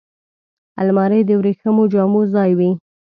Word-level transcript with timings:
الماري 0.81 1.19
د 1.25 1.29
وریښمو 1.39 1.83
جامو 1.93 2.21
ځای 2.33 2.51
وي 2.57 2.71